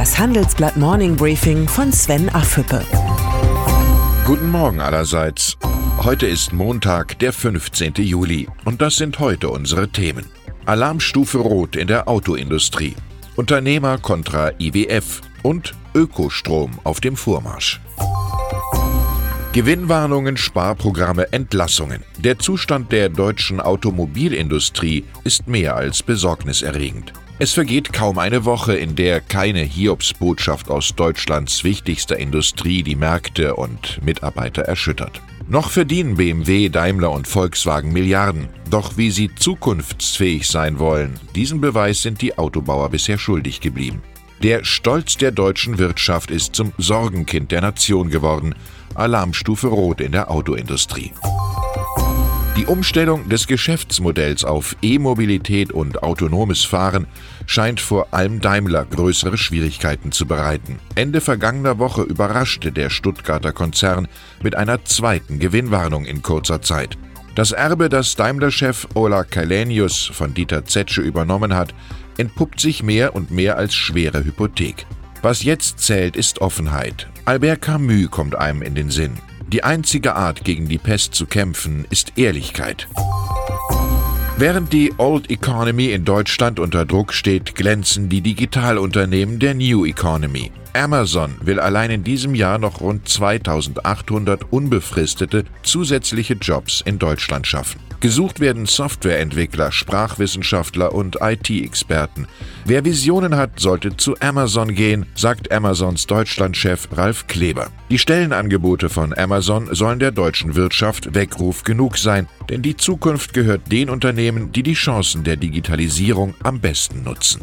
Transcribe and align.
Das 0.00 0.18
Handelsblatt 0.18 0.78
Morning 0.78 1.14
Briefing 1.14 1.68
von 1.68 1.92
Sven 1.92 2.30
Affüppe. 2.30 2.82
Guten 4.24 4.50
Morgen 4.50 4.80
allerseits. 4.80 5.58
Heute 5.98 6.26
ist 6.26 6.54
Montag, 6.54 7.18
der 7.18 7.34
15. 7.34 7.92
Juli. 7.96 8.48
Und 8.64 8.80
das 8.80 8.96
sind 8.96 9.18
heute 9.18 9.50
unsere 9.50 9.90
Themen. 9.90 10.24
Alarmstufe 10.64 11.36
Rot 11.36 11.76
in 11.76 11.86
der 11.86 12.08
Autoindustrie. 12.08 12.94
Unternehmer 13.36 13.98
kontra 13.98 14.52
IWF 14.58 15.20
und 15.42 15.74
Ökostrom 15.94 16.70
auf 16.82 17.02
dem 17.02 17.14
Vormarsch. 17.14 17.78
Gewinnwarnungen, 19.52 20.38
Sparprogramme, 20.38 21.30
Entlassungen. 21.30 22.04
Der 22.16 22.38
Zustand 22.38 22.90
der 22.90 23.10
deutschen 23.10 23.60
Automobilindustrie 23.60 25.04
ist 25.24 25.46
mehr 25.46 25.76
als 25.76 26.02
besorgniserregend. 26.02 27.12
Es 27.42 27.54
vergeht 27.54 27.94
kaum 27.94 28.18
eine 28.18 28.44
Woche, 28.44 28.74
in 28.74 28.96
der 28.96 29.22
keine 29.22 29.60
Hiobsbotschaft 29.60 30.68
aus 30.68 30.94
Deutschlands 30.94 31.64
wichtigster 31.64 32.18
Industrie 32.18 32.82
die 32.82 32.96
Märkte 32.96 33.56
und 33.56 33.98
Mitarbeiter 34.04 34.60
erschüttert. 34.60 35.22
Noch 35.48 35.70
verdienen 35.70 36.16
BMW, 36.16 36.68
Daimler 36.68 37.10
und 37.10 37.26
Volkswagen 37.26 37.94
Milliarden. 37.94 38.50
Doch 38.68 38.98
wie 38.98 39.10
sie 39.10 39.34
zukunftsfähig 39.34 40.46
sein 40.46 40.78
wollen, 40.78 41.18
diesen 41.34 41.62
Beweis 41.62 42.02
sind 42.02 42.20
die 42.20 42.36
Autobauer 42.36 42.90
bisher 42.90 43.16
schuldig 43.16 43.62
geblieben. 43.62 44.02
Der 44.42 44.62
Stolz 44.62 45.16
der 45.16 45.30
deutschen 45.30 45.78
Wirtschaft 45.78 46.30
ist 46.30 46.54
zum 46.54 46.74
Sorgenkind 46.76 47.52
der 47.52 47.62
Nation 47.62 48.10
geworden. 48.10 48.54
Alarmstufe 48.94 49.68
Rot 49.68 50.02
in 50.02 50.12
der 50.12 50.30
Autoindustrie. 50.30 51.10
Die 52.60 52.66
Umstellung 52.66 53.26
des 53.30 53.46
Geschäftsmodells 53.46 54.44
auf 54.44 54.76
E-Mobilität 54.82 55.72
und 55.72 56.02
autonomes 56.02 56.62
Fahren 56.62 57.06
scheint 57.46 57.80
vor 57.80 58.12
allem 58.12 58.42
Daimler 58.42 58.84
größere 58.84 59.38
Schwierigkeiten 59.38 60.12
zu 60.12 60.26
bereiten. 60.26 60.78
Ende 60.94 61.22
vergangener 61.22 61.78
Woche 61.78 62.02
überraschte 62.02 62.70
der 62.70 62.90
Stuttgarter 62.90 63.52
Konzern 63.52 64.08
mit 64.42 64.56
einer 64.56 64.84
zweiten 64.84 65.38
Gewinnwarnung 65.38 66.04
in 66.04 66.20
kurzer 66.20 66.60
Zeit. 66.60 66.98
Das 67.34 67.52
Erbe, 67.52 67.88
das 67.88 68.14
Daimler-Chef 68.16 68.88
Ola 68.92 69.24
Kalenius 69.24 70.10
von 70.12 70.34
Dieter 70.34 70.66
Zetsche 70.66 71.00
übernommen 71.00 71.54
hat, 71.54 71.74
entpuppt 72.18 72.60
sich 72.60 72.82
mehr 72.82 73.14
und 73.16 73.30
mehr 73.30 73.56
als 73.56 73.74
schwere 73.74 74.22
Hypothek. 74.22 74.84
Was 75.22 75.44
jetzt 75.44 75.78
zählt, 75.78 76.14
ist 76.14 76.42
Offenheit. 76.42 77.08
Albert 77.24 77.62
Camus 77.62 78.10
kommt 78.10 78.34
einem 78.34 78.60
in 78.60 78.74
den 78.74 78.90
Sinn. 78.90 79.14
Die 79.52 79.64
einzige 79.64 80.14
Art, 80.14 80.44
gegen 80.44 80.68
die 80.68 80.78
Pest 80.78 81.16
zu 81.16 81.26
kämpfen, 81.26 81.84
ist 81.90 82.12
Ehrlichkeit. 82.16 82.86
Während 84.36 84.72
die 84.72 84.92
Old 84.96 85.28
Economy 85.28 85.90
in 85.90 86.04
Deutschland 86.04 86.60
unter 86.60 86.86
Druck 86.86 87.12
steht, 87.12 87.56
glänzen 87.56 88.08
die 88.08 88.20
Digitalunternehmen 88.20 89.40
der 89.40 89.54
New 89.54 89.84
Economy. 89.84 90.52
Amazon 90.74 91.36
will 91.42 91.60
allein 91.60 91.90
in 91.90 92.04
diesem 92.04 92.34
Jahr 92.34 92.58
noch 92.58 92.80
rund 92.80 93.08
2800 93.08 94.52
unbefristete 94.52 95.44
zusätzliche 95.62 96.34
Jobs 96.34 96.82
in 96.84 96.98
Deutschland 96.98 97.46
schaffen. 97.46 97.80
Gesucht 98.00 98.40
werden 98.40 98.64
Softwareentwickler, 98.64 99.72
Sprachwissenschaftler 99.72 100.94
und 100.94 101.18
IT-Experten. 101.20 102.26
Wer 102.64 102.84
Visionen 102.84 103.36
hat, 103.36 103.60
sollte 103.60 103.96
zu 103.96 104.14
Amazon 104.20 104.74
gehen, 104.74 105.04
sagt 105.14 105.52
Amazons 105.52 106.06
Deutschlandchef 106.06 106.88
Ralf 106.92 107.26
Kleber. 107.26 107.68
Die 107.90 107.98
Stellenangebote 107.98 108.88
von 108.88 109.16
Amazon 109.16 109.68
sollen 109.74 109.98
der 109.98 110.12
deutschen 110.12 110.54
Wirtschaft 110.54 111.14
Weckruf 111.14 111.62
genug 111.62 111.98
sein, 111.98 112.26
denn 112.48 112.62
die 112.62 112.76
Zukunft 112.76 113.34
gehört 113.34 113.70
den 113.70 113.90
Unternehmen, 113.90 114.50
die 114.52 114.62
die 114.62 114.74
Chancen 114.74 115.22
der 115.24 115.36
Digitalisierung 115.36 116.34
am 116.42 116.58
besten 116.58 117.02
nutzen. 117.02 117.42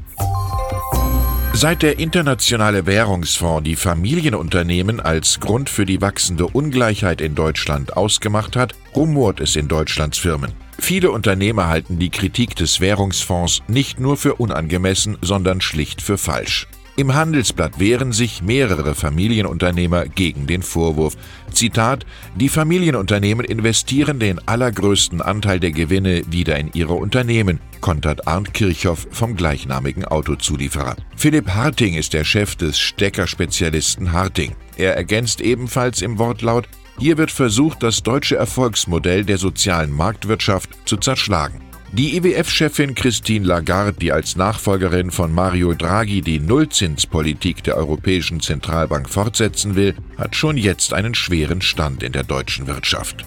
Seit 1.59 1.81
der 1.81 1.97
Internationale 1.97 2.85
Währungsfonds 2.85 3.63
die 3.63 3.75
Familienunternehmen 3.75 4.99
als 4.99 5.39
Grund 5.39 5.71
für 5.71 5.87
die 5.87 6.01
wachsende 6.01 6.45
Ungleichheit 6.45 7.19
in 7.19 7.33
Deutschland 7.33 7.97
ausgemacht 7.97 8.55
hat, 8.55 8.75
rumort 8.95 9.39
es 9.39 9.55
in 9.55 9.67
Deutschlands 9.67 10.19
Firmen. 10.19 10.53
Viele 10.77 11.09
Unternehmer 11.09 11.67
halten 11.67 11.97
die 11.97 12.11
Kritik 12.11 12.55
des 12.55 12.79
Währungsfonds 12.79 13.63
nicht 13.67 13.99
nur 13.99 14.17
für 14.17 14.35
unangemessen, 14.35 15.17
sondern 15.23 15.59
schlicht 15.59 16.03
für 16.03 16.19
falsch. 16.19 16.67
Im 16.99 17.13
Handelsblatt 17.13 17.79
wehren 17.79 18.11
sich 18.11 18.41
mehrere 18.41 18.95
Familienunternehmer 18.95 20.07
gegen 20.07 20.47
den 20.47 20.63
Vorwurf. 20.63 21.15
Zitat: 21.51 22.07
Die 22.35 22.49
Familienunternehmen 22.49 23.45
investieren 23.45 24.19
den 24.19 24.39
allergrößten 24.47 25.21
Anteil 25.21 25.59
der 25.59 25.73
Gewinne 25.73 26.23
wieder 26.31 26.57
in 26.57 26.71
ihre 26.73 26.95
Unternehmen, 26.95 27.59
kontert 27.81 28.27
Arndt 28.27 28.55
Kirchhoff 28.55 29.07
vom 29.11 29.35
gleichnamigen 29.35 30.05
Autozulieferer. 30.05 30.95
Philipp 31.15 31.51
Harting 31.51 31.93
ist 31.93 32.13
der 32.13 32.23
Chef 32.23 32.55
des 32.55 32.79
Steckerspezialisten 32.79 34.11
Harting. 34.11 34.55
Er 34.75 34.95
ergänzt 34.95 35.39
ebenfalls 35.39 36.01
im 36.01 36.17
Wortlaut: 36.17 36.67
Hier 36.97 37.19
wird 37.19 37.29
versucht, 37.29 37.83
das 37.83 38.01
deutsche 38.01 38.37
Erfolgsmodell 38.37 39.23
der 39.23 39.37
sozialen 39.37 39.91
Marktwirtschaft 39.91 40.71
zu 40.85 40.97
zerschlagen. 40.97 41.66
Die 41.93 42.17
IWF-Chefin 42.17 42.95
Christine 42.95 43.45
Lagarde, 43.45 43.97
die 43.97 44.11
als 44.11 44.35
Nachfolgerin 44.35 45.09
von 45.09 45.33
Mario 45.33 45.73
Draghi 45.73 46.21
die 46.21 46.39
Nullzinspolitik 46.39 47.63
der 47.63 47.77
Europäischen 47.77 48.41
Zentralbank 48.41 49.09
fortsetzen 49.09 49.75
will, 49.75 49.95
hat 50.17 50.35
schon 50.35 50.57
jetzt 50.57 50.93
einen 50.93 51.15
schweren 51.15 51.61
Stand 51.61 52.03
in 52.03 52.11
der 52.11 52.23
deutschen 52.23 52.67
Wirtschaft. 52.67 53.25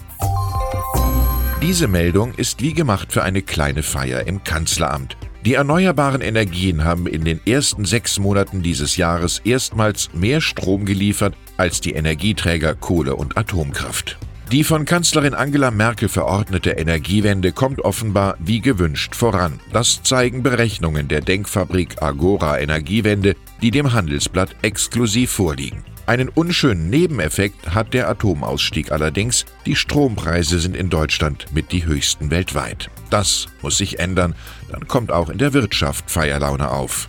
Diese 1.61 1.87
Meldung 1.87 2.33
ist 2.35 2.61
wie 2.61 2.73
gemacht 2.73 3.11
für 3.11 3.23
eine 3.23 3.41
kleine 3.41 3.81
Feier 3.83 4.27
im 4.27 4.43
Kanzleramt. 4.43 5.17
Die 5.43 5.55
erneuerbaren 5.55 6.21
Energien 6.21 6.83
haben 6.83 7.07
in 7.07 7.25
den 7.25 7.39
ersten 7.47 7.83
sechs 7.83 8.19
Monaten 8.19 8.61
dieses 8.61 8.95
Jahres 8.95 9.39
erstmals 9.43 10.13
mehr 10.13 10.39
Strom 10.39 10.85
geliefert 10.85 11.35
als 11.57 11.81
die 11.81 11.93
Energieträger 11.93 12.75
Kohle 12.75 13.15
und 13.15 13.37
Atomkraft. 13.37 14.19
Die 14.51 14.65
von 14.65 14.83
Kanzlerin 14.83 15.33
Angela 15.33 15.71
Merkel 15.71 16.09
verordnete 16.09 16.71
Energiewende 16.71 17.53
kommt 17.53 17.79
offenbar 17.79 18.35
wie 18.39 18.59
gewünscht 18.59 19.15
voran. 19.15 19.61
Das 19.71 20.03
zeigen 20.03 20.43
Berechnungen 20.43 21.07
der 21.07 21.21
Denkfabrik 21.21 22.01
Agora 22.01 22.59
Energiewende, 22.59 23.37
die 23.61 23.71
dem 23.71 23.93
Handelsblatt 23.93 24.57
exklusiv 24.61 25.31
vorliegen. 25.31 25.85
Einen 26.05 26.27
unschönen 26.27 26.89
Nebeneffekt 26.89 27.73
hat 27.73 27.93
der 27.93 28.09
Atomausstieg 28.09 28.91
allerdings. 28.91 29.45
Die 29.65 29.77
Strompreise 29.77 30.59
sind 30.59 30.75
in 30.75 30.89
Deutschland 30.89 31.45
mit 31.53 31.71
die 31.71 31.85
höchsten 31.85 32.29
weltweit. 32.29 32.89
Das 33.09 33.47
muss 33.61 33.77
sich 33.77 33.99
ändern, 33.99 34.35
dann 34.69 34.85
kommt 34.85 35.13
auch 35.13 35.29
in 35.29 35.37
der 35.37 35.53
Wirtschaft 35.53 36.11
Feierlaune 36.11 36.69
auf. 36.69 37.07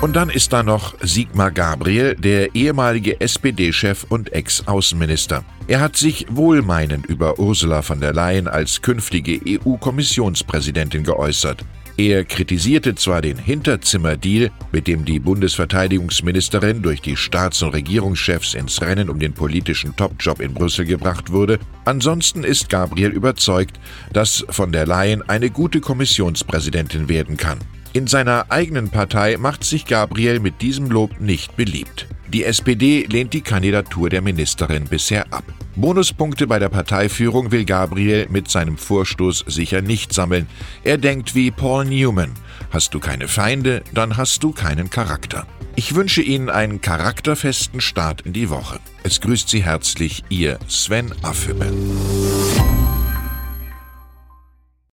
Und 0.00 0.16
dann 0.16 0.30
ist 0.30 0.54
da 0.54 0.62
noch 0.62 0.94
Sigmar 1.02 1.50
Gabriel, 1.50 2.14
der 2.14 2.54
ehemalige 2.54 3.20
SPD-Chef 3.20 4.04
und 4.08 4.32
Ex-Außenminister. 4.32 5.44
Er 5.66 5.80
hat 5.80 5.96
sich 5.98 6.24
wohlmeinend 6.30 7.04
über 7.04 7.38
Ursula 7.38 7.82
von 7.82 8.00
der 8.00 8.14
Leyen 8.14 8.48
als 8.48 8.80
künftige 8.80 9.38
EU-Kommissionspräsidentin 9.46 11.04
geäußert. 11.04 11.66
Er 11.98 12.24
kritisierte 12.24 12.94
zwar 12.94 13.20
den 13.20 13.36
Hinterzimmerdeal, 13.36 14.50
mit 14.72 14.86
dem 14.86 15.04
die 15.04 15.18
Bundesverteidigungsministerin 15.18 16.80
durch 16.80 17.02
die 17.02 17.16
Staats- 17.16 17.62
und 17.62 17.74
Regierungschefs 17.74 18.54
ins 18.54 18.80
Rennen 18.80 19.10
um 19.10 19.18
den 19.18 19.34
politischen 19.34 19.94
Topjob 19.96 20.40
in 20.40 20.54
Brüssel 20.54 20.86
gebracht 20.86 21.30
wurde, 21.30 21.58
ansonsten 21.84 22.42
ist 22.42 22.70
Gabriel 22.70 23.10
überzeugt, 23.10 23.78
dass 24.14 24.46
von 24.48 24.72
der 24.72 24.86
Leyen 24.86 25.20
eine 25.28 25.50
gute 25.50 25.80
Kommissionspräsidentin 25.82 27.10
werden 27.10 27.36
kann. 27.36 27.58
In 27.92 28.06
seiner 28.06 28.46
eigenen 28.50 28.90
Partei 28.90 29.36
macht 29.36 29.64
sich 29.64 29.84
Gabriel 29.84 30.38
mit 30.38 30.62
diesem 30.62 30.90
Lob 30.90 31.18
nicht 31.18 31.56
beliebt. 31.56 32.06
Die 32.28 32.44
SPD 32.44 33.04
lehnt 33.10 33.32
die 33.32 33.40
Kandidatur 33.40 34.08
der 34.08 34.22
Ministerin 34.22 34.84
bisher 34.84 35.32
ab. 35.32 35.42
Bonuspunkte 35.74 36.46
bei 36.46 36.60
der 36.60 36.68
Parteiführung 36.68 37.50
will 37.50 37.64
Gabriel 37.64 38.28
mit 38.30 38.48
seinem 38.48 38.78
Vorstoß 38.78 39.46
sicher 39.48 39.82
nicht 39.82 40.12
sammeln. 40.12 40.46
Er 40.84 40.98
denkt 40.98 41.34
wie 41.34 41.50
Paul 41.50 41.84
Newman. 41.84 42.30
Hast 42.70 42.94
du 42.94 43.00
keine 43.00 43.26
Feinde, 43.26 43.82
dann 43.92 44.16
hast 44.16 44.44
du 44.44 44.52
keinen 44.52 44.90
Charakter. 44.90 45.48
Ich 45.74 45.96
wünsche 45.96 46.22
Ihnen 46.22 46.48
einen 46.48 46.80
charakterfesten 46.80 47.80
Start 47.80 48.20
in 48.20 48.32
die 48.32 48.50
Woche. 48.50 48.78
Es 49.02 49.20
grüßt 49.20 49.48
Sie 49.48 49.64
herzlich 49.64 50.22
Ihr 50.28 50.60
Sven 50.68 51.12
Affüppe. 51.22 51.72